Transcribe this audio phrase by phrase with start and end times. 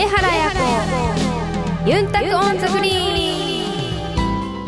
[0.00, 0.50] 上原彩
[1.84, 1.90] 子。
[1.90, 3.66] ユンタクオンザグリー
[4.64, 4.66] ン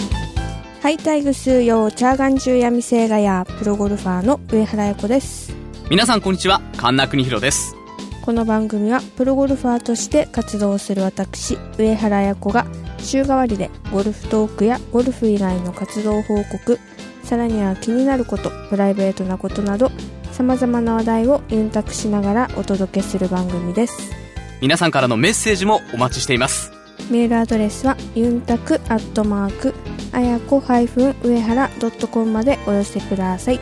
[0.83, 5.57] ハイタイグ数用チャーガン中闇星画やプロゴルファーの上原彩子です。
[5.89, 6.61] 皆さんこんにちは。
[6.77, 7.75] 神田邦弘です。
[8.21, 12.67] この番組はプロゴルファーとして活動する私上原彩子が
[12.99, 16.79] 週替わりでゴルフトークやゴルフ以外の活動報告
[17.25, 19.91] さらには気になることプライベートなことなど
[20.31, 24.22] さまざまな話題をユンタクしながらお届けする番組です
[24.63, 26.71] 皆さんからのメッセージもお待ちしています。
[27.11, 29.75] メールアドレスはユンタクアットマーク
[30.13, 31.71] あやこ上原
[32.13, 33.59] .com までお寄せください。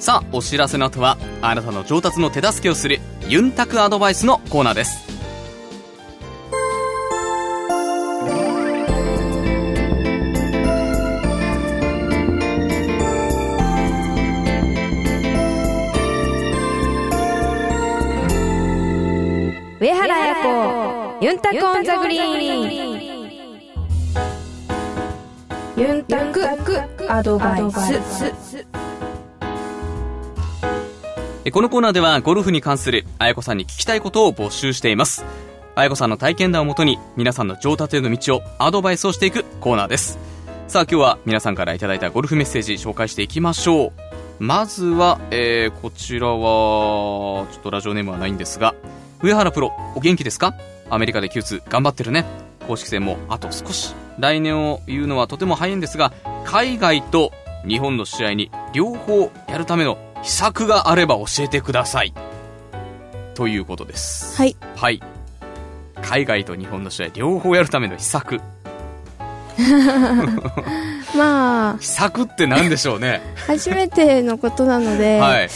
[0.00, 2.98] さあお知らせの後はあなたの上達の手助けをする
[3.28, 5.13] ユンタクアドバイスのコーナーです
[21.24, 22.26] ユンタクオンザグリー
[25.78, 25.80] ン。
[25.80, 26.46] ユンタク
[27.10, 28.66] アドバイス。
[31.50, 35.24] このコーナーではゴルフに関するあやこさんに聞きたいことを募集しています。
[35.74, 40.18] あやこさんの体験談をもとに皆さんの上達への道をアドバイスをしていくコーナーです。
[40.68, 43.92] さあ今日は皆さんからいただいたゴルフメッセージ紹介していきましょう。
[44.40, 48.74] まずは、えー、こちらはちょっとラジオネームはないんですが
[49.22, 50.54] 上原プロお元気ですか？
[50.90, 52.24] アメリカで Q2 頑張ってるね。
[52.66, 53.94] 公式戦もあと少し。
[54.18, 56.12] 来年を言うのはとても早いんですが
[56.44, 57.32] 海外と
[57.66, 62.14] 日本の試合に両方やるための秘策があれば教えてください。
[63.34, 64.36] ということです。
[64.36, 64.56] はい。
[64.76, 65.02] はい。
[66.02, 68.40] 海外と日本の試合両方やるための秘策
[71.16, 73.20] まあ秘策って何でしょうね。
[73.46, 75.48] 初めてのことなので、はい、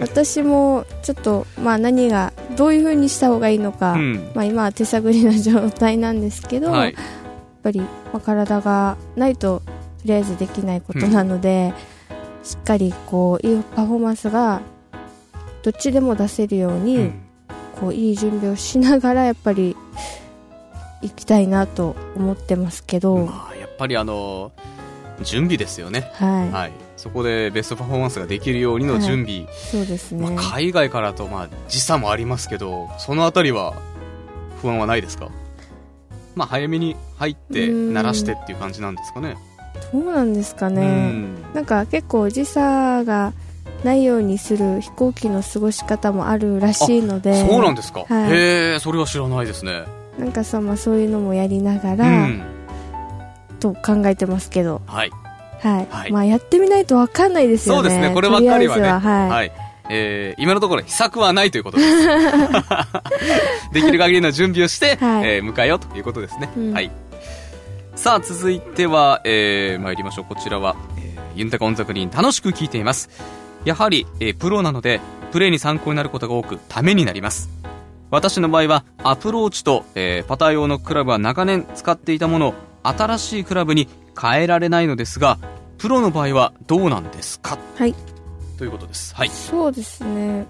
[0.00, 4.30] 私もちょっと、まあ、何がどういうふうにした方がいいのか、うん。
[4.34, 6.92] まあ、今は手探りな状態なんですけど、はい。
[6.92, 7.02] やっ
[7.62, 9.72] ぱり、まあ、体がないとと
[10.04, 11.72] りあえずできないことなので、
[12.44, 14.60] しっかりこういいパフォーマンスが
[15.62, 17.22] どっちでも出せるように、うん。
[17.80, 19.76] こういい準備をしながらやっぱり
[21.02, 24.52] 行きたいなと思ってますけど、まあ、やっぱりあの
[25.22, 26.10] 準備ですよね。
[26.14, 26.72] はい、はい。
[26.96, 33.74] そこでベストパフォーマンスができるようにの準備、そうですね、まあ、海外からとまあ時差もありますけどそのあたりは
[34.62, 35.28] 不安はないですか？
[36.34, 37.96] まあ早めに入ってうん。
[37.96, 39.36] 慣らしてっていう感じなんですかね。
[39.92, 41.34] どうなんですかうね、ん。
[41.54, 43.32] なんか結構時差が
[43.84, 47.46] ないようにする飛行機の過ごし方もあるらしいので。
[47.46, 48.32] そうなんですか、はい。
[48.32, 49.84] へえそれは知らないですね。
[50.18, 52.42] なんかさ、まあ、そういうのもやりながうら、ん
[53.56, 55.10] と考えてますけど、はい
[55.62, 59.52] はいはいまあ、やってみないと分かんないですよねそうですねこればっかりはねははいはい。
[59.88, 61.88] えー今のところ秘策はないということです。
[63.72, 66.50] できる限りの準備をして、 はいえー迎えようということですね。
[66.56, 66.90] うんはい。
[67.94, 70.24] さあ、続いては、えー参りましょう。
[70.24, 73.10] こちらは、えーユンタカオンザクリーン楽しく聞いています。
[73.64, 75.00] やはり、えープロなので、
[75.32, 77.48] プレーに参考になることが多く、ためになります。
[78.10, 82.54] 私の場合は、アプローチと、えーパター用のクラブは長年使っていたものを、
[82.88, 83.88] 新しいクラブに
[84.20, 85.38] 変えられないのですが、
[85.78, 87.58] プロの場合はどうなんですか？
[87.76, 87.94] はい
[88.58, 89.14] ということです。
[89.14, 89.28] はい。
[89.28, 90.46] そうですね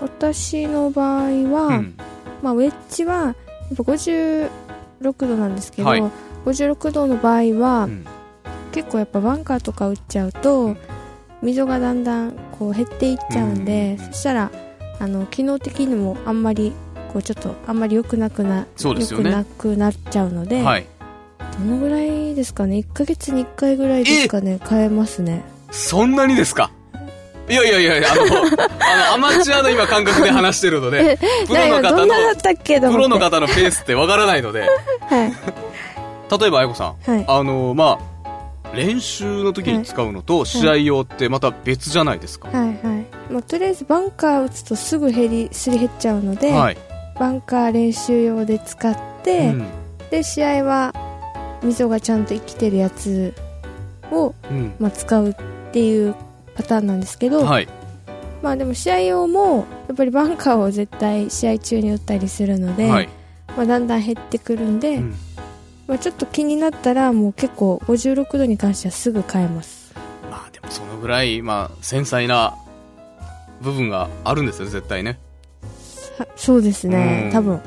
[0.00, 1.22] 私の場合
[1.52, 1.94] は、うん。
[2.42, 3.34] まあ、ウェッジはやっ
[3.76, 4.48] ぱ56
[5.28, 6.02] 度なんですけど、はい
[6.46, 8.04] 56度の場合は、うん
[8.72, 10.76] 結構やっぱバンカーとか打っちゃうと
[11.42, 14.50] 溝がだんだんこう減っていっちゃうんで、うんそしたら
[15.00, 16.72] あの機能的にもあんまり
[17.12, 20.86] こうちょっとあんまり良くなくなそうですよね良くなくなっちゃうので、はい。
[21.60, 22.78] どのぐらいですかね。
[22.78, 24.58] 1ヶ月に1回ぐらいですかね。
[24.68, 25.42] 変えますね。
[25.70, 26.70] そんなにですか？
[27.48, 32.14] いやいやいや、あの、あの、アマチュアの今感覚で話してるので、 プロの方の
[32.92, 34.66] プロの方のペースってわからないので、は
[35.26, 35.32] い。
[36.40, 37.24] 例えば、あやこさん、はい。
[37.26, 42.48] あの、まあ、練習の時に使うのと試合用ってまた別じゃないですか。
[42.56, 42.68] はい。
[42.68, 42.76] はい、
[43.32, 46.76] まあ、とりあえずバンカー打つとすぐ減りすり減っちゃうので、はい。
[47.18, 49.66] バンカー練習用で使って、うん。
[50.12, 50.94] で試合は
[51.62, 53.34] 溝がちゃんと生きてるやつ
[54.10, 55.34] を、うんまあ、使うっ
[55.72, 56.14] ていう
[56.54, 57.68] パターンなんですけど、はい。
[58.42, 63.08] まあでも試合用もやっぱりバンカーを絶対試合中に打ったりするので、はい。
[63.56, 65.14] まあ、だんだん減ってくるんで、うん
[65.90, 69.92] まあ、ちょっと気になったらもう結構56度に関してはすぐ変えます
[70.30, 72.56] まあでもそのぐらい、まあ、繊細な
[73.60, 75.18] 部分があるんですよ、絶対ね。
[76.16, 77.60] はそうですねうん多分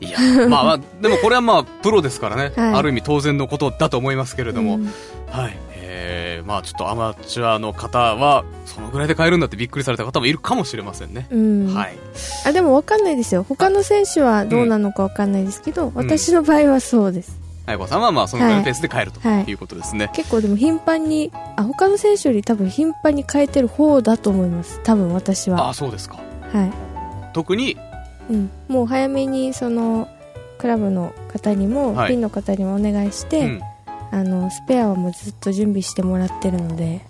[0.00, 4.92] いや、 まあまあ、でもこれはまあ、プロですからね、はいある意味当然のことだと思いますけれども、うん
[5.30, 5.56] はい。
[5.88, 11.26] えー、まあちょっとアマチュアの方は、そのぐらいで買えるんだってびっくりされた方もいるかもしれませんね。
[11.30, 11.74] うん。
[11.74, 11.96] はい。
[12.44, 13.44] あ、でもわかんないですよ。
[13.48, 17.46] 他の選手はどうなのかわかんないですけど、私の場合はそうです。
[17.66, 20.08] あやこさんはまあそのぐらいのペースで買えるとはいいうことですね。
[20.14, 24.80] 結構でも頻繁に、あ、他の選手より多分頻繁に変えてる方だと思います。
[24.84, 25.66] 多分私は。
[25.66, 26.16] ああ、そうですか。
[26.52, 26.72] はい。
[27.32, 27.76] 特に、
[28.30, 28.50] うん。
[28.68, 30.08] もう早めにその、
[30.58, 33.60] クラブの方にも、はいピンの方にもお願いして、うん。
[34.10, 37.00] あの、スペアはもうずっと準備してもらってるので、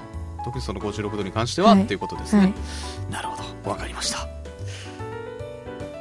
[0.44, 2.42] 特にその56度に関しては、はいっていうことですね。
[2.42, 2.52] はい。
[3.10, 3.70] なるほど。
[3.70, 4.28] わかりました。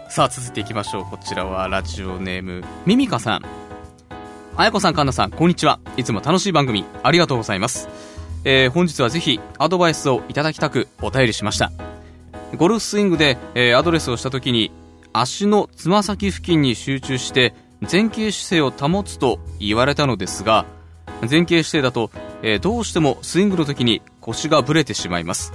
[0.10, 1.06] さあ、続いていきましょう。
[1.06, 3.42] こちらはラジオネーム、ミミカさん。
[4.56, 5.80] あやこさん、かんなさん、こんにちは。
[5.98, 7.90] いつも楽しい番組、ありがとうございます。
[8.46, 11.72] えー本日はぜひ、アドバイスをいただきたく、お便りしました。
[12.56, 14.72] ゴルフスイングで、えーアドレスをしたときに、
[15.18, 20.66] 足のつま先付近に集中して、前傾姿勢を保つと言われたのですが、
[21.22, 25.54] 前傾姿勢だと、えーどうしてもスイングの時に腰がぶれてしまいます。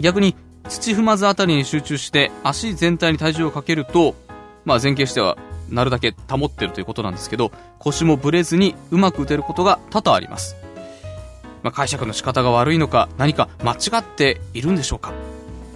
[0.00, 0.34] 逆に
[0.68, 4.16] 土踏まずあたりに集中して足全体に体重をかけると、
[4.64, 5.38] まあ、前傾しては
[5.70, 10.56] なるだけ保ってるということなんですけど腰もぶれずにうまく打てることが多々あります、
[11.62, 15.12] まあ、解釈の仕方が悪いのか何か間違っているんでしょうか。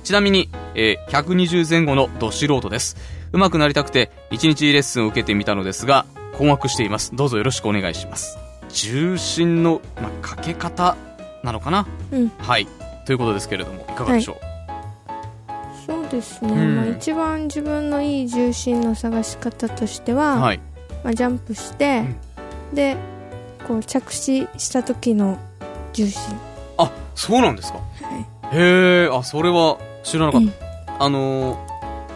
[0.03, 3.20] ちなみに、えー120前後のど素人です。
[3.33, 7.15] うまくなりたくて1日レッスンを受けてみたのですが困惑しています。
[7.15, 8.39] どうぞよろしくお願いします。
[8.71, 10.97] 重心の、まあ、かけ方
[11.43, 11.87] なのかな？
[12.13, 12.29] うん。
[12.39, 12.67] はい。
[13.07, 14.37] ということですけれどもいかがでしょう、
[15.87, 16.53] そうですね。
[16.53, 16.77] うん。
[16.77, 20.61] まあ一番自分のいい重心の探し方としては、はい。
[21.03, 22.05] まあ、ジャンプして、
[22.73, 22.97] で
[23.67, 25.39] こう着地した時の
[25.93, 26.21] 重心、
[26.79, 27.79] あそうなんですか？
[27.79, 27.83] は
[28.53, 28.57] い。
[28.57, 30.43] へえあそれは知らなかっ
[30.87, 31.70] た、あのー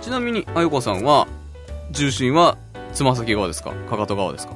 [0.04, 1.26] ちなみにあゆこさんは
[1.90, 2.58] 重心は
[2.92, 3.72] つま先側ですか？
[3.88, 4.52] かかと側ですか？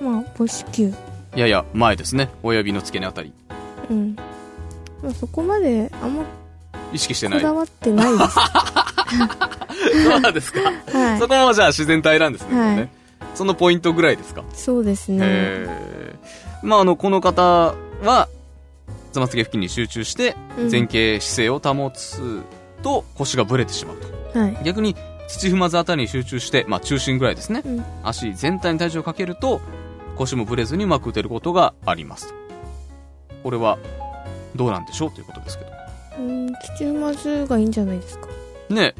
[0.00, 0.88] まあ母子球。
[0.88, 0.92] い
[1.36, 2.30] やいや前ですね。
[2.42, 3.32] 親指の付け根あたり。
[3.90, 4.16] うん、
[5.00, 6.24] まあ、そこまであんま
[6.92, 7.38] 意識してない。
[7.38, 8.34] こだわってないです。
[10.20, 10.60] そうですか、
[10.92, 11.18] はい。
[11.20, 12.76] そこもじゃあ自然体なんですね,、はい。
[12.78, 12.88] ね
[13.36, 14.42] そのポイントぐらいですか？
[14.52, 15.68] そうですね。
[16.64, 18.28] まああのこの方は
[19.12, 20.70] つま先付近に集中してうん。
[20.72, 22.42] 前傾姿勢を保つ
[22.82, 24.58] と腰がぶれてしまうとはい。
[24.64, 24.94] 逆に
[25.28, 27.84] 土踏まずあたりに集中して、まあ、中心ぐらいですね、うん。
[28.02, 29.60] 足全体に体重をかけると
[30.16, 32.34] 腰もぶれずにうまく打てることがあります
[33.42, 33.78] これは
[34.56, 35.70] どうなんでしょうということですけど。
[36.18, 38.26] うん土踏まずがいいんじゃないですか。
[38.70, 38.94] ね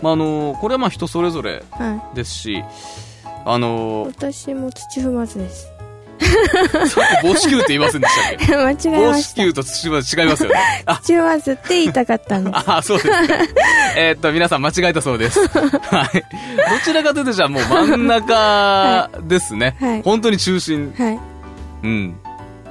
[0.00, 2.64] まああのこれはまあ人それぞれはですし
[3.44, 5.68] あのい私も土踏まずです
[7.22, 8.56] 母子球って言いませんでしたっけ？
[8.56, 10.56] 間違え母子ました球と土踏まず違いますよね
[10.86, 13.16] あ土踏まずって言いたかったんですあ、そうですか。
[13.96, 15.40] えーっと、皆さん間違えたそうです。
[15.48, 15.58] はい。
[15.58, 16.20] ど
[16.84, 19.76] ちらかというと、じゃあもう真ん中ですね。
[19.80, 20.92] はい本当に中心。
[20.96, 21.18] はい
[21.82, 22.14] うん。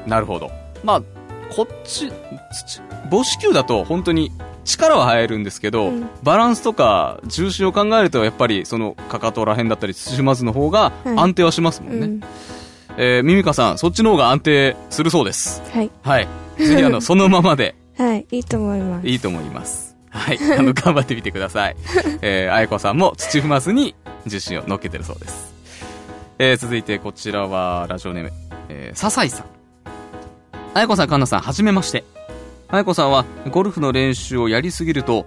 [0.08, 0.52] なるほど。
[0.84, 1.02] まあ、
[1.54, 2.12] こっち、
[2.52, 2.82] 土
[3.12, 4.32] 母子球だと本当に
[4.66, 12.06] 力は入るんですけど、うんバランスとか重心を考えると、やっぱりそのかかとら辺だったり土踏まずの方がはい安定はしますもんね。
[12.06, 12.22] うん
[13.02, 15.62] えー、ミミカさん、そっちの方が安定するそうです。
[15.72, 16.28] はいはい。
[16.58, 17.76] ぜひあの、そのままで。
[17.98, 19.96] はいいいと思いますいいと思います。
[20.10, 20.40] はい。
[20.58, 21.78] あの、頑張ってみてください。
[22.22, 23.96] えー、あやこさんも土踏まずに
[24.28, 25.54] 重心を乗っけてるそうです。
[26.40, 28.32] えー、続いてこちらは、ラジオネーム、
[28.68, 29.46] えー、笹井さん。
[30.74, 32.04] あやこさん、かんなさん、はじめまして。
[32.68, 35.26] あやこさんは、ゴルフの練習をやりすぎると、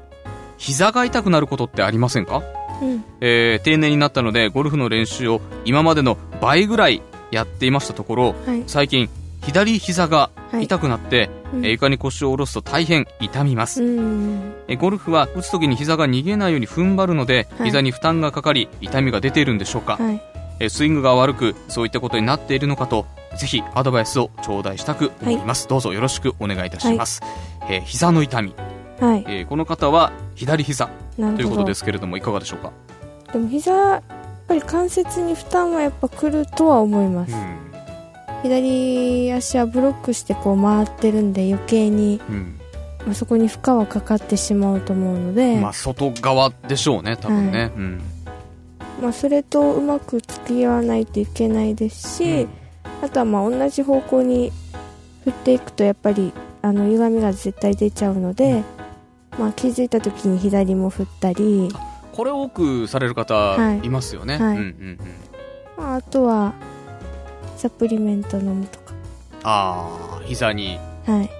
[0.58, 2.42] 膝が痛くなることってありませんか？
[2.82, 7.00] うんえー、定年になったので、ゴルフの練習を今までの倍ぐらい
[7.32, 8.62] やっていましたところ、はい。
[8.68, 9.08] 最近、
[9.42, 11.64] 左膝が痛くなって、うん。
[11.66, 13.82] えー床に腰を下ろすと大変痛みます。
[13.82, 14.54] うん。
[14.68, 17.66] えゴルフは打つ時に膝が逃げないように踏ん張るので、はい。
[17.66, 20.22] 膝に負担がかかり痛みが出ているんでしょうか、はい。
[20.60, 27.20] えスイングが悪くそういったことになっているのかとぜひアドバイスを頂戴したく思います、どうぞよろしくお願いいたします、
[27.68, 28.54] えー膝の痛み、
[29.00, 29.24] はい。
[29.26, 32.70] えーこの方は左膝ということですけれどもいかがでしょうか、
[33.32, 34.02] でも膝
[34.52, 37.34] ぱり関節に負担はやっぱくるとは思います、
[38.42, 42.58] 左足はブロックしてこう回ってるんで余計に、うん。
[43.06, 48.02] まあ、そこに負荷はかかってしまうと思うので、まあ外側でしょうね多分ね、うん。
[49.00, 52.46] まあ、それとうまく付き合わないといけないですし、
[53.02, 54.52] あとはまあ同じ方向に
[55.24, 58.62] 振っていくとやっぱりあの歪みが絶対出ちゃうので、
[59.38, 61.70] まあ、気づいた時に左も振ったり、
[62.12, 63.86] これ多くされる方はい。
[63.86, 64.56] いますよね、はい。
[64.56, 64.98] うんうんうん。
[65.76, 66.52] まあ、あとは
[67.56, 68.92] サプリメント飲むとか。
[69.44, 71.30] ああ膝にはい。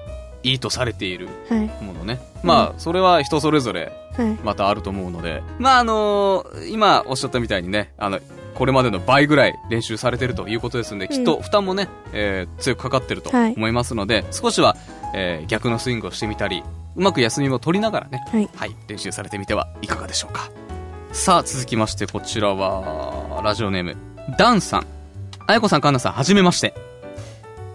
[0.44, 1.66] いいとされているはい。
[1.84, 2.20] ものね。
[2.42, 4.32] まあそれは人それぞれはい。
[4.42, 8.18] またあると思うので、まああの今おっしゃったみたいにね、あの、
[8.54, 13.54] これまでの倍ぐらい練習されてるということですので、きっと負担もね、えー強くかかってるとはい。
[13.56, 14.76] 思いますので、少しは、
[15.14, 16.62] えー逆のスイングをしてみたり、
[16.96, 18.48] うまく休みも取りながらね、はい。
[18.54, 20.50] はい、練習されてみてはいかがでしょうか。
[21.12, 23.96] さあ、続きまして、こちらは、ラジオネーム、
[24.38, 24.86] ダンさん。
[25.46, 26.74] あやこさん、かんなさん、はじめまして。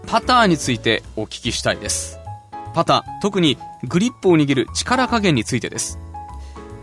[0.08, 2.20] パターについてお聞きしたいです。
[2.74, 6.00] パター、特にグリップを握る力加減についてです。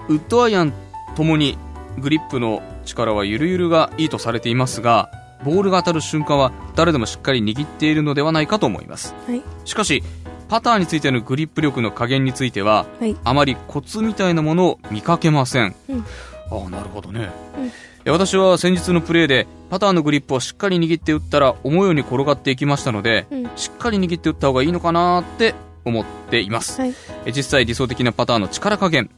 [0.08, 0.72] ウッドアイアン
[1.16, 1.58] ともに
[1.98, 5.10] グリップの力はゆるゆるがいいとされていますが、
[5.44, 9.12] ボールが当たる瞬間は誰でもしっかり握っているのではないかと思います。
[9.26, 10.04] はいしかし、
[10.48, 15.74] パターについてのグリップ力の加減については、はいあまりコツみたいなものを見かけません。
[15.88, 16.04] うん
[16.50, 17.30] ああ、なるほどね。
[17.58, 17.72] うん
[18.06, 25.54] 私は先日のプレーでパターのグリップをしっかり握って打ったら思うように転がっていきましたので、うんしっかり握って打った方がいいのかなって
[25.86, 26.82] 思っています。
[26.82, 29.08] はいえ実際理想的なパターの力加減、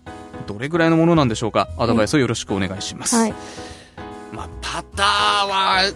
[0.46, 1.68] どれぐらいのものなんでしょうか？
[1.78, 3.16] アドバイスをよろしくお願いします。
[3.16, 3.34] はい
[4.32, 5.06] まあ、パター
[5.48, 5.92] は、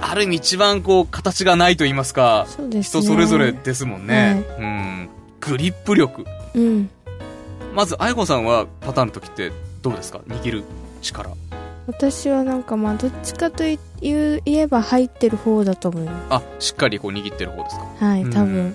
[0.00, 4.44] ある意味一番こう形がないと言いますか、ね人それぞれですもんね。
[4.58, 5.08] うん。
[5.40, 6.24] グリップ力。
[6.54, 6.88] うん
[7.74, 9.52] まず、あやこさんはパターンの時って
[9.84, 10.18] どうですか？
[10.26, 10.64] 握る
[11.02, 11.30] 力。
[11.86, 17.86] 私はなんかまあどっちかという言えば入ってる方だと思いまあ、しっかりこう握ってる方ですか？
[17.98, 18.66] すはい多う分。
[18.68, 18.74] ん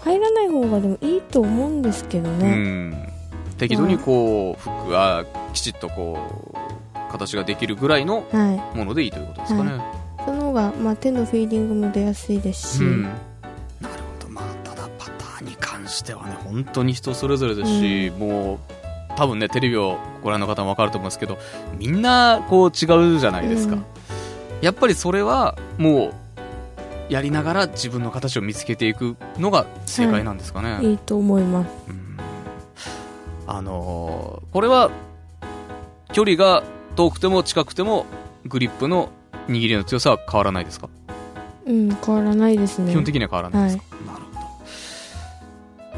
[0.00, 3.08] 入らない方がでもいいと思うんですけどうねん。
[3.58, 6.52] 適度にこう、フックがきちっとこ
[6.96, 8.76] う、形ができるぐらいのはい。
[8.76, 9.80] ものでいいということですかね。
[10.24, 13.14] その方がまあ手のフィーリングも出やすいですし、うん、なる
[14.20, 18.58] ほど、まあ、ただパターンに関してはね、本当に人それぞれですし、もう、
[19.16, 21.38] 多分ね、テレビをご覧の方もわかると思うんですけど、
[21.78, 23.74] みんな、こう、違うじゃないですか。
[23.74, 23.84] うん。
[24.60, 26.12] やっぱりそれは、も
[27.08, 30.78] う、やりながら自分の形を見つけていくのが正解なんですかね。
[30.82, 31.68] いいと思います。
[31.88, 32.16] うん。
[33.46, 34.90] あのーこれは、
[36.12, 36.62] 距離が
[36.96, 38.06] 遠くても近くても、
[38.46, 39.08] グリップの
[39.48, 40.88] 握りの強さは変わらないですか？
[41.66, 42.90] うん変わらないですね。
[42.92, 44.21] 基本的には変わらないですか、なるほど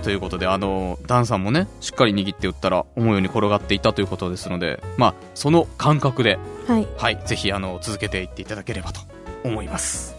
[0.05, 6.87] ということであのダンさんもねしっかり握って打ったら思うように転がっていたということですのでまあその感覚ではい。
[6.97, 9.01] はいぜひあの続けていっていただければと
[9.43, 10.15] 思います。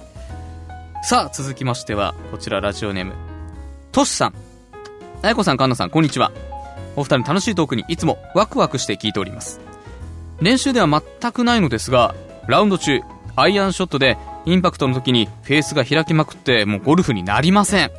[1.03, 3.13] さあ続きましてはこちらラジオネーム
[3.91, 4.33] トシさん。
[5.21, 6.31] あやこさんかんなさんこんにちは。
[6.95, 9.59] お二人の楽しいトークにいつもワクワクして聞いております。
[10.41, 12.15] 練習では全くないのですが
[12.47, 13.01] ラウンド中
[13.35, 17.91] アイアンショットでインパクトの時にフェースが開きまくってもうゴルフになりません。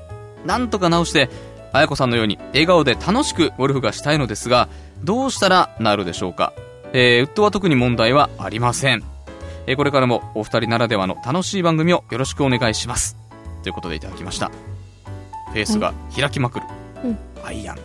[0.44, 1.28] なんとか直して
[1.72, 4.68] あやこさんのように笑顔で楽しくゴルフがしたいのですが
[5.04, 6.52] どうしたらなるでしょうか？
[6.92, 9.02] えー、ウッドは特に問題はありません、
[9.66, 13.16] えーこれからもお二人ならではの楽しい番組をよろしくお願いします。
[13.62, 14.50] ということでいただきました。
[15.48, 16.66] フェースが開きまくる、
[17.04, 17.18] うん。
[17.44, 17.78] アイアン、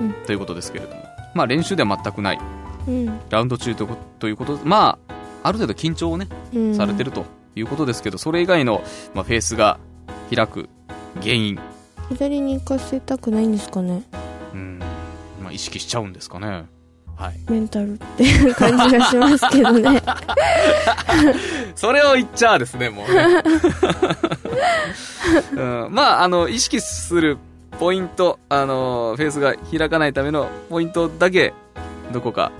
[0.00, 0.12] うん。
[0.26, 1.02] ということですけれども。
[1.34, 2.38] まあ練習では全くない。
[2.86, 3.20] うん。
[3.30, 5.14] ラウンド中ということということでまあ
[5.48, 6.74] ある程度緊張をねうん。
[6.74, 7.24] されてると
[7.56, 8.82] いうことですけど、それ以外の、
[9.14, 9.78] まあ、フェースが
[10.34, 10.68] 開く
[11.20, 11.58] 原因、
[12.14, 14.02] 左に行かせたくないんですかね
[14.52, 14.78] うん
[15.42, 16.66] まあ、意識しちゃうんですかね。
[17.16, 17.40] はい。
[17.48, 20.02] メンタルっていう感じがしますけどね
[21.74, 23.42] それを言っちゃうですね、もうね。
[25.86, 27.38] うん、まあ、あの、意識する
[27.78, 31.54] ポイント、あの、フェースが開かないためのポイントだけ、
[32.12, 32.52] どこか。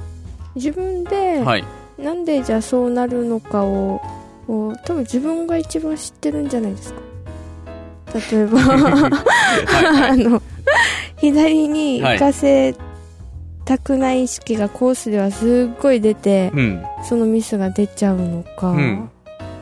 [0.55, 1.65] 自分で、はい。
[1.99, 4.01] なんでじゃあそうなるのかを
[4.49, 7.12] 多分自分が一番知ってるんじゃないですか
[8.15, 10.11] 例えばはい。
[10.11, 10.43] あの
[11.19, 12.75] 左に行かせ
[13.65, 16.85] たくない意識がコースではすっごい出て、うん。
[17.05, 19.11] そのミスが出ちゃうのか、うん。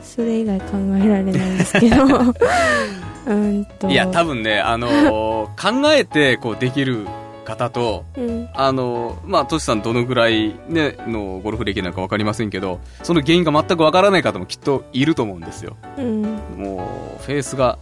[0.01, 0.67] それ以外考
[0.97, 2.03] えられないんですけど。
[3.27, 3.87] うんと。
[3.87, 7.05] いや、多分ね、あのー考えて、こう、できる
[7.45, 8.49] 方と、うん。
[8.53, 15.77] あの、まあ、トシさんどのぐらいね、のゴルフ歴なのかわかりませんけど、その原因が全くわからない方もきっといると思うんですよ。
[15.97, 16.23] うん。
[16.57, 16.89] も
[17.19, 17.77] う、フェースが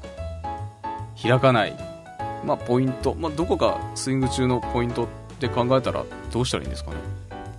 [1.22, 1.76] 開かない。
[2.46, 3.16] まあ、ポイント。
[3.16, 5.08] まあ、どこかスイング中のポイントっ
[5.40, 6.98] て考えたらどうしたらいいんですかね？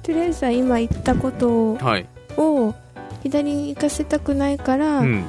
[0.02, 2.06] とりあえずは今言ったことはい。
[2.36, 2.74] を
[3.22, 5.24] 左に行かせたくないから、うん。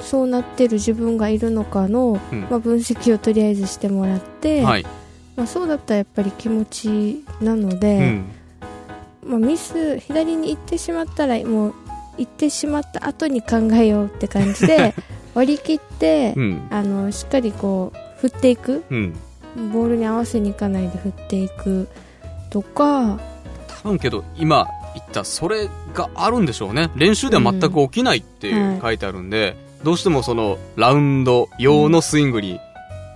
[0.00, 4.86] そうなってる自分がいるのかの、うんまあ、分析をとりあえずしてもらって、はい。
[5.36, 8.24] まあ、そうだったらやっぱり気持ちなのうで、ん。
[9.24, 11.74] まあ、ミス左に行ってしまったらもう
[12.16, 14.94] 行ってしまった後に考えようって感じで
[15.38, 16.68] 割り切って、うん。
[16.70, 19.12] あのしっかりこう振っていくうん。
[19.72, 21.88] ボールに合わせにいかないで振っていく
[22.50, 23.18] とか
[23.82, 26.90] 多分けど、今言った、それがあるんでしょうね。
[26.96, 28.52] 練習では全く起きないって
[28.82, 32.58] 書いてあるんで、どうしてもその、ラウンド用のスイングに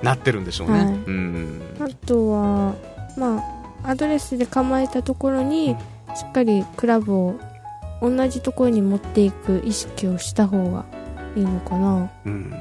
[0.02, 0.78] なってるんでしょうね。
[0.78, 1.62] はいうん。
[1.80, 2.74] あとは、
[3.16, 3.38] ま
[3.82, 5.76] あ、アドレスで構えたところに
[6.14, 7.34] しっかりクラブを
[8.00, 10.84] 同じところに持っていく意識をした方が
[11.36, 12.10] いいのかな？
[12.26, 12.52] うん。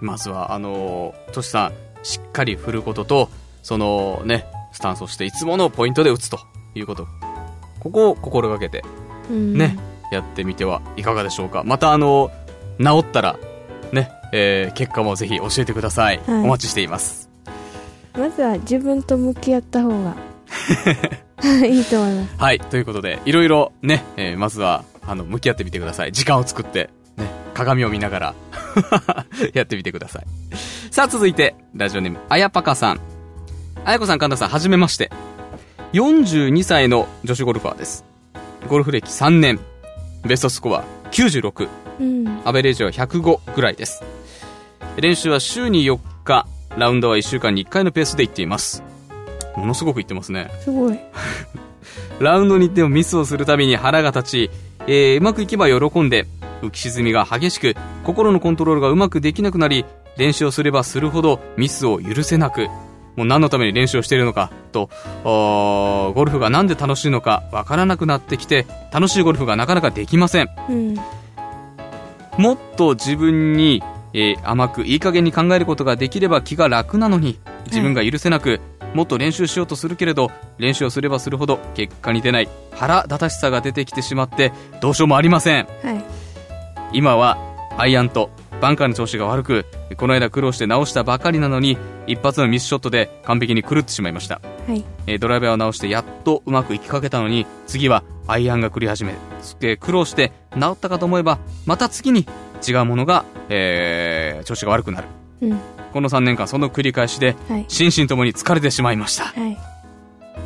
[0.00, 3.28] まずはあのトシさんしっかり振ることと
[3.62, 6.38] そのねスタンスをしていつものポイントで打つと
[6.74, 7.06] いうこと。
[7.80, 8.84] ここを心がけて
[9.30, 9.56] うん。
[9.56, 9.78] ね
[10.12, 11.62] やってみてはいかがでしょうか。
[11.64, 12.30] またあの
[12.78, 13.36] 治ったら
[13.92, 16.44] ね、えー結果もぜひ教えてください、はい。
[16.44, 17.28] お待ちしています。
[18.16, 20.14] まずは自分と向き合った方が
[21.66, 22.34] いいと思います。
[22.38, 26.12] はいということでいろいろね、えーまずはあの向き合ってみてください。
[26.12, 26.90] 時間を作ってね
[27.64, 28.34] 鏡を見ながら
[29.52, 30.26] やってみてください。
[30.90, 33.00] さあ続いてラジオネームあやぱかさん。
[33.84, 35.10] あやこさん神田さんはじめまして。
[35.92, 38.04] 42歳の女子ゴルファーです。
[38.68, 39.60] ゴルフ歴3年。
[40.24, 41.68] ベストスコア96
[42.00, 42.40] うん。
[42.44, 44.02] アベレージは105ぐらいです。
[44.96, 46.46] 練習は週に4日。
[46.76, 48.82] ラウンドは1週間に1回のペースで行っています。
[49.56, 50.50] ものすごく行ってますね。
[50.60, 50.98] すごい。
[52.20, 54.50] ラウンドに行ってもミスをするたびに腹が立ち、
[54.86, 56.26] えーうまくいけば喜んで
[56.62, 57.74] 浮き沈みが激しく
[58.04, 59.84] 心のコントロールがうまくできなくなり
[60.16, 62.68] 練習をすればするほどミスを許せなく
[63.16, 64.88] もう何のために練習をしているのかと
[65.24, 70.48] ゴルフがなんで楽しいのかわからなくなってきて楽しいゴルフがなかなかできません。
[70.68, 70.96] うん。
[72.38, 73.82] もっと自分に、
[74.14, 78.60] えー甘くいい加減に考えることができれば気が楽なのに自分が許せなく、
[78.94, 85.66] もっと練習しようとするけれど練習をすればするほど結果に出ない腹立たしさが出てきてしまってどうしようもありません。
[85.82, 86.19] はい
[86.92, 87.38] 今は
[87.78, 88.30] アイアンと
[88.60, 89.64] バンカーの調子が悪く
[89.96, 94.40] この間苦労して直したばかりなのに一発のミスショットで完璧に狂ってしまいました。
[94.66, 94.84] はい。
[95.06, 99.14] えードライバーを直してやっとうまくいきかけたのに次はアイアンが繰り始め、
[99.60, 102.26] えー苦労して治ったかと思えばまた次に
[102.66, 105.06] 違うものが、えー調子が悪くなる。
[105.42, 105.58] うん。
[105.92, 107.64] この3年間その繰り返しではい。
[107.68, 109.24] 心身ともに疲れてしまいました。
[109.24, 109.56] はい。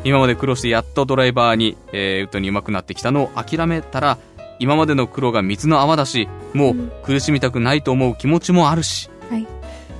[0.03, 4.17] 今まで苦労してやっとドライバーに、えーウッドに上手くなってきたのを諦めたら
[4.59, 9.47] 今までの苦労が水の泡だしもう苦しみたくないと思う気持ちもあるし、はい。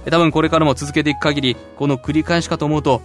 [0.06, 3.02] え多分これからも続けていく限りこの繰り返しかと思うと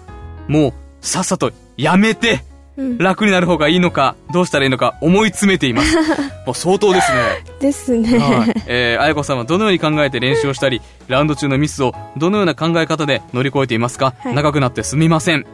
[0.48, 2.42] もうさっさとやめて
[2.76, 2.98] うん。
[2.98, 5.96] 楽になる方がいいのかどうしたらいいのか思い詰めています。
[6.46, 7.18] もう相当ですね。
[7.60, 14.34] ですね、はい、えー、あやこさんはどのように考えて練習をしたりラウンド中のミスをどのような考え方で乗り越えていますか、はい。
[14.34, 15.44] 長くなってすみません。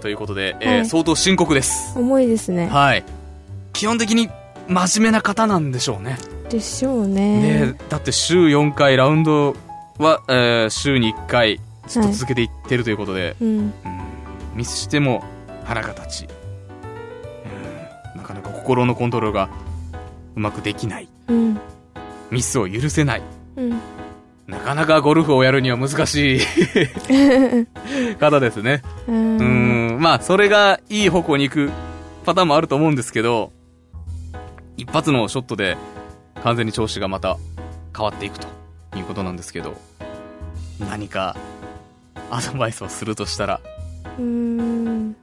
[0.00, 0.86] ということで、えーはい。
[0.86, 1.98] 相当深刻です。
[1.98, 2.68] 重いですね。
[2.68, 3.04] はい。
[3.72, 4.30] 基本的に
[4.68, 6.18] 真面目な方なんでしょうね。
[6.48, 7.66] でしょうね。
[7.66, 9.54] ねだって週4回ラウンド
[9.98, 13.58] は、えー週に1回ずっと続けていってるということで、うん。
[13.58, 13.72] うん
[14.54, 15.24] ミスしても
[15.64, 16.28] 腹が立ち、
[18.14, 19.50] うんなかなか心のコントロールが
[20.36, 21.08] うまくできない。
[21.28, 21.60] うん。
[22.30, 23.22] ミスを許せない。
[23.56, 23.80] うん。
[24.46, 26.40] なかなかゴルフをやるには難しい。
[28.20, 28.82] 方ですね。
[29.08, 31.70] うん、まあ、それがいい方向に行く
[32.26, 33.52] パターンもあると思うんですけど、
[34.76, 35.76] 一発のショットで
[36.42, 37.36] 完全に調子がまた
[37.96, 38.48] 変わっていくと
[38.96, 39.74] いうことなんですけど、
[40.80, 41.36] 何か
[42.30, 43.60] アドバイスをするとしたら、
[44.18, 45.16] うーん。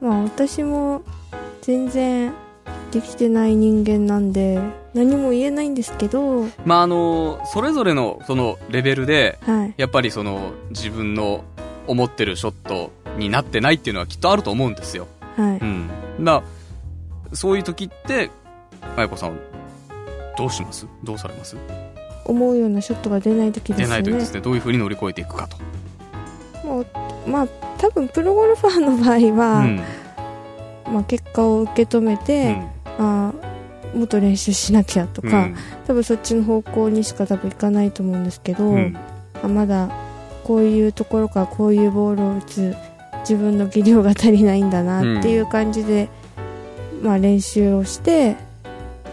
[0.00, 1.02] まあ私も
[1.62, 2.32] 全然
[2.92, 4.60] できてない人間なんで
[4.94, 6.46] 何も言えないんですけど。
[6.64, 9.74] まあ、あの、それぞれのそのレベルで、はい。
[9.76, 11.44] やっぱりその自分の
[11.86, 15.06] 思ってるショットになってないっていうのはきっとあると思うんですよ。
[15.36, 15.58] はい。
[15.58, 15.90] うん。
[16.22, 16.42] だ
[17.32, 18.30] そういう時って、
[18.96, 19.38] あやこさん、
[20.36, 20.86] どうします？
[21.04, 21.56] どうされます？
[22.24, 25.56] 思うようなショットが出ない時ですねない時ですね、どういう風に乗り越えていくかと。
[26.66, 26.86] もう
[27.26, 29.80] まあ多分プロゴルファーの場合は、うん。
[30.92, 32.70] まあ、結果を受け止めうて、ん。
[32.98, 38.96] あーもっと練習しなきゃとか、うん多分そっちの方向にしか多分いかないと思うんですけど、うん。
[39.42, 39.88] あまだ
[40.44, 42.76] こういうところからこういうボールを打つ
[43.20, 46.08] 自分の技量が足りないんだなっていう感じで、
[47.02, 48.36] まあ、練習をして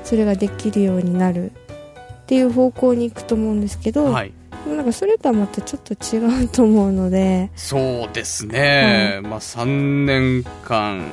[0.05, 4.31] それができるようになるっていう方向に行くと思うんですけど、はい。
[4.63, 9.19] でもなんかそれとはまたちょっと違うと思うので、そうですね。
[9.23, 11.07] まあ、3年間、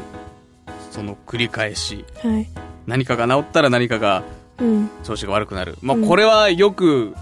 [0.90, 2.46] その繰り返し、はい
[2.86, 4.24] 何かが治ったら何かが
[4.58, 5.76] うん、調子が悪くなる。
[5.82, 7.14] まあ、うんこれはよく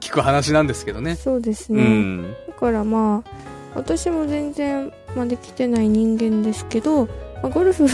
[0.00, 1.16] 聞く話なんですけどね。
[1.16, 2.22] そうですうね、ん。
[2.46, 3.30] だからまあ
[3.74, 7.10] 私も全然、まあ、できてない人間ですけど、ま
[7.44, 7.86] あ、ゴルフ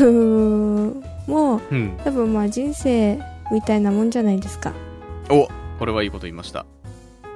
[1.27, 1.99] もうん。
[2.05, 3.19] 多分まあ人生
[3.51, 4.73] みたいなもんじゃないですか
[5.31, 6.67] おこれはいいこと言いました。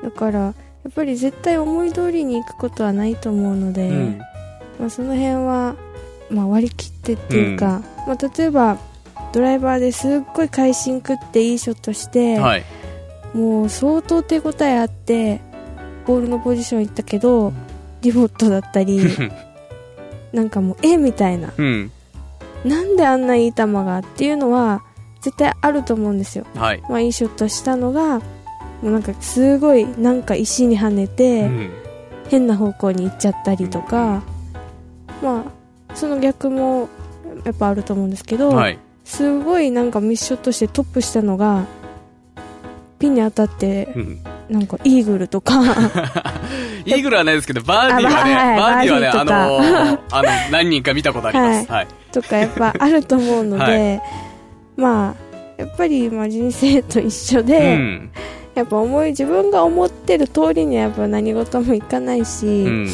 [0.03, 0.55] だからや
[0.89, 4.19] っぱり絶対思い通りに行くことはないと思うので、うん。
[4.79, 5.75] まあ、その辺は、
[6.31, 8.79] まあ、割り切ってっていうか、まあ、例えば
[9.33, 12.65] ドライバーですっごい会心食っていいショットして、はい。
[13.35, 15.41] もう相当手応えあって
[16.07, 17.53] ボールのポジション行ったけど
[18.01, 19.01] ディボットだったり
[20.33, 21.93] なんかもうえみたいなうん。
[22.65, 24.83] なんであんないい球がっていうのは
[25.21, 26.83] 絶対あると思うんですよ、はい。
[26.89, 28.25] まあ、いいショットしたのがも
[28.83, 31.71] うなんかすごいなんか石に跳ねて、うん。
[32.29, 34.23] 変な方向に行っちゃったりとか、
[35.23, 35.45] ま
[35.91, 36.89] あその逆も
[37.45, 38.79] やっぱあると思うんですけど、はい。
[39.05, 41.65] すごいなんかミスショットしてトップしたのが
[42.99, 44.19] ピンに当たってうん
[44.51, 45.61] なんかイーグルとか
[46.85, 51.69] イーグルはないですけど、バーディーはね、あはいバーディーはね、あバーディーのー、あの、何人か見たことあります。
[51.73, 51.87] はい。
[52.13, 54.03] とかやっぱあると思うので、は
[54.77, 58.11] まあやっぱりまあ人生と一緒うで、ん。
[58.55, 62.89] やっぱ思い自分が思ってる通りにはやっぱ何事もいかないし、うん。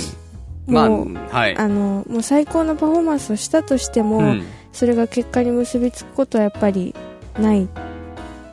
[0.66, 1.56] まあ、もうはい。
[1.56, 4.44] あのもう最高のパフォーマンスをしたとしても、うん。
[4.72, 6.94] それが結果に結びつくことはやっぱり
[7.38, 7.68] ないっ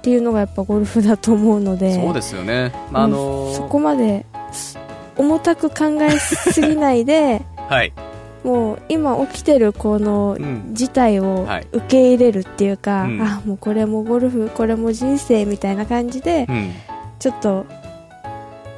[0.04, 2.71] ていうのがやっぱゴルフだと思うのでそうですよね。
[2.91, 4.78] まあ、あのーそこまです
[5.17, 7.91] 重たく考えすぎないで はい。
[8.43, 10.69] もう今起きてるこのうん。
[10.73, 11.67] 事態をはい。
[11.71, 13.21] 受け入れるっていうか、うん。
[13.21, 16.71] あもうこれもゴルフこれも人生みたいな感じでうん。
[17.19, 17.65] ちょっと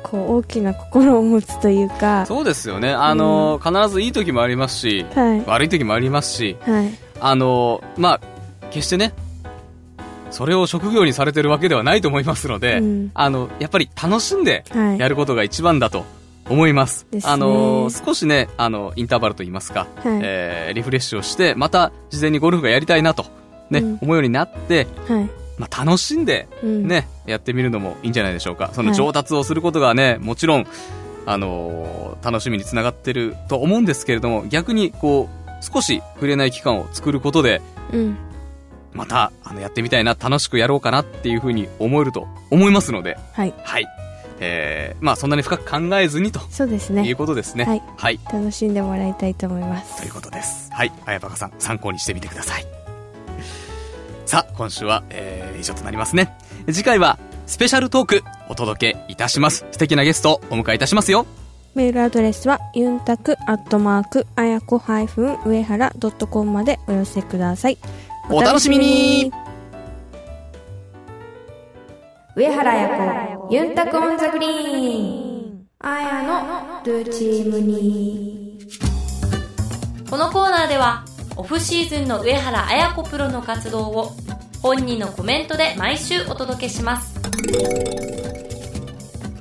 [0.03, 2.25] こう大きな心を持つというか。
[2.25, 2.91] そうですよね。
[2.91, 5.43] あのー必ずいい時もありますし、はい。
[5.45, 6.89] 悪い時もありますし、はい。
[7.21, 8.19] あのーまあ、
[8.69, 9.13] 決してね、
[10.29, 13.11] それを職業にされてるわけではないと思いますので、うん。
[13.13, 14.99] あの、やっぱり楽しんではい。
[14.99, 16.05] やることが一番だと
[16.49, 17.07] 思います。
[17.11, 17.33] ですね。
[17.33, 20.19] あのー少しね、あの、インターバルといいますか、はい。
[20.23, 23.25] えーリフレッシュをして、また事前にゴルフがやりたいなと、
[23.69, 23.99] ね、うん。
[24.01, 25.29] 思うようになって、はい。
[25.57, 26.87] まあ、楽しんで、うん。
[26.87, 28.71] ね、やってみるのもいいんじゃないでしょうか。
[28.73, 30.67] そのはい上達をすることがね、もちろん、
[31.25, 38.17] あのー楽しみにつながってると思うんですけれども、逆に、こう、少し触れない期間を作ることで、うん。
[38.93, 43.53] また、あの、やってみたいな、楽しくやろうかなっていうふうに思えると思いますので、はい。
[43.63, 43.87] はい。
[44.39, 47.65] えー、まあ、そんなに深く考えずにとそうですいうねことですね。
[47.65, 47.83] はい。
[47.97, 48.19] はい。
[48.31, 50.71] 楽しんでもらいたいと思いますということです。
[50.71, 50.91] はい。
[51.05, 52.65] あやばかさん、参考にしてみてください。
[54.25, 56.35] さあ、今週は、えー、以上となりますね。
[56.67, 59.65] 次回は、スペシャルトーク、お届けいたします。
[59.71, 61.25] 素敵なゲスト、お迎えいたしますよ。
[61.75, 67.79] メールアドレスはユンタクアットマークあやこハイフン上原ドットコムまでお寄せください
[68.29, 69.31] お楽しみに
[72.35, 75.67] 上原彩子ユンタクオンザグリーン。
[75.77, 78.57] あやのルチームに。
[80.09, 84.13] このコーナーではオフシーズンの上原彩子プロの活動を
[84.63, 87.13] 本人のコメントで毎週お届けします。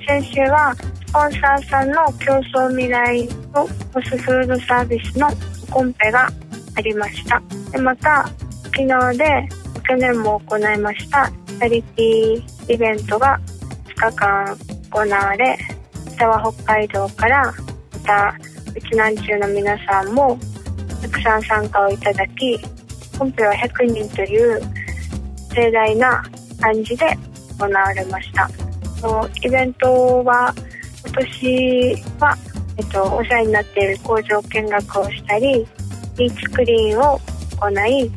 [0.07, 0.74] 先週は
[1.07, 5.31] スポンサーさんの競争未来のモスフードサービスの
[5.70, 6.28] コンペが
[6.74, 7.42] ありました。
[7.70, 8.28] でまた
[8.64, 9.48] 昨日で
[9.88, 13.40] 去年も行いましたチャリティーイベントが
[13.87, 14.59] 2日間
[14.90, 15.59] 行われ
[16.14, 18.37] 北は北海道からまた
[18.75, 20.38] うちなんちゅうの皆さんも
[21.03, 22.59] たくさん参加をいただき
[23.18, 24.61] コンペは100人という
[25.55, 26.22] 盛大な
[26.61, 27.07] 感じで
[27.59, 28.48] 行われました。
[29.44, 30.55] イベントは
[31.05, 32.38] 今年は、
[32.79, 35.66] えっと、お世話になっている工場見学をしたり
[36.16, 37.20] ビーチクリーンを
[37.61, 38.11] 行い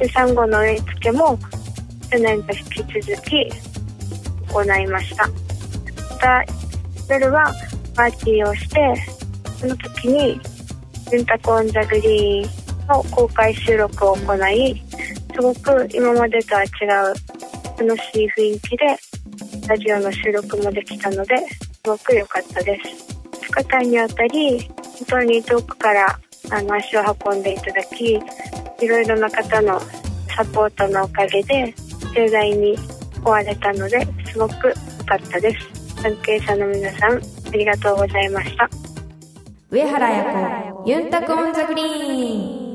[0.00, 1.36] 資産後の植え付けも
[2.10, 3.50] 去年と引き続き
[4.52, 5.26] 行いました。
[5.26, 5.32] ま
[6.18, 6.44] た
[7.08, 7.52] 夜は
[7.96, 8.94] パーティーをして
[9.58, 10.40] その時に
[11.12, 12.50] 「ユンタコオン・ザ・グリーン」
[12.88, 14.82] の公開収録を行い
[15.34, 18.86] すごく今までとは違う楽しい雰囲気で
[19.68, 23.20] ラジオの収録もできたのですごく良かったです。
[23.50, 26.18] 2日間にわたり本当に遠くから
[26.50, 29.80] あの足を運んでいただきいろいろな方の
[30.36, 31.74] サポートのおかげで
[32.14, 32.76] 盛大に
[33.22, 36.02] 終われたのですごく良かったです。
[36.02, 37.20] 関係者の皆さんあ
[37.52, 38.68] りがとうございました。
[39.70, 42.70] 上原彩子ユンタクオンザグリーン。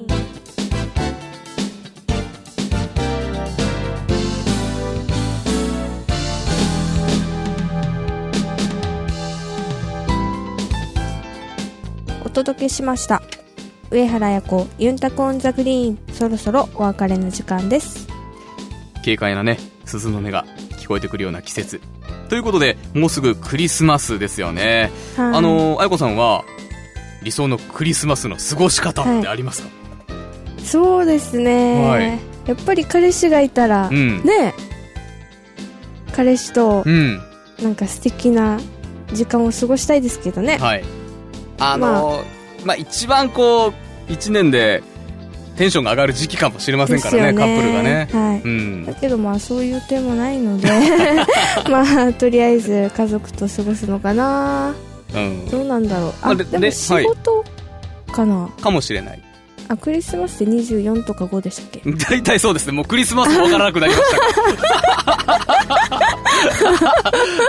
[12.23, 13.21] お届けしました。
[13.91, 15.99] 上原彩子ユンタクオンザグリーン。
[16.13, 18.07] そろそろお別れの時間です。
[19.03, 20.45] 軽快なね、鈴の音が
[20.86, 21.82] 聞こえてくるような季節。
[22.30, 24.91] ということで、もうすぐクリスマスですよね。
[25.17, 26.45] はいあのー、あやこさんは、
[27.24, 29.69] 理想のクリスマスの過ごし方ってありますか、
[30.63, 34.54] そうですね、はいやっぱり彼氏がいたら、うんね
[36.13, 37.19] 彼氏とうん。
[37.63, 38.60] なんか素敵な
[39.12, 40.84] 時間を過ごしたいですけどね、はい。
[41.58, 43.74] あのーまあ、一番こう、
[44.08, 44.84] 一年で
[45.57, 48.09] テンションが上がる時期かもしれませんからね、ですよカップルがね。
[48.11, 48.93] はい、うんだ。
[48.95, 50.69] けどまあそういう手もないので
[51.69, 54.73] まあとりあえず家族と過ごすのかな
[55.13, 55.49] うん。
[55.49, 57.45] どうなんだろうまあでであでも仕事
[58.11, 59.21] かな、かもしれない。
[59.67, 61.81] あクリスマスって24とか5でしたっけ？
[62.11, 62.73] 大体そうですね。
[62.73, 64.25] もうクリスマスもわからなくなりましたが。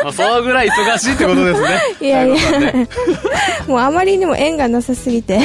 [0.04, 1.68] まあ、そのぐらい忙しいってことですね。
[2.00, 2.88] いやいやね
[3.66, 5.38] もうあまりにも縁がなさすぎて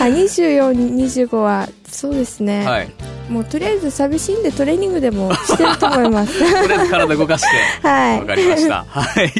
[0.00, 2.92] あ2425はそうですね、はい。
[3.30, 7.48] もうとりあえず寂しいんでトレーニングでもしてると思います とりあえず体動かして。
[7.86, 8.84] はいわかりました。
[8.88, 9.32] はい。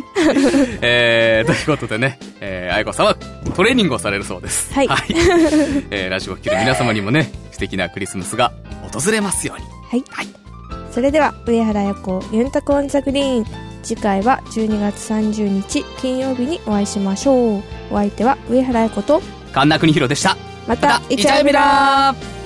[0.80, 3.16] えー、ということでね、えー、愛子さんは
[3.54, 4.72] トレーニングをされるそうです。
[4.74, 4.88] はい
[5.90, 8.52] えー、ラジオを聴ける皆様にもね、素敵なクリスマスが
[8.92, 9.78] 訪れますように。
[9.90, 10.28] はい、
[10.92, 19.22] それでは上原彩子ユンタクオンザグリーン次回は12月30日金曜日にお会いしましょうお相手は上原彩子と
[19.58, 20.36] 神田邦弘でした。
[20.68, 22.37] またイチャイビラー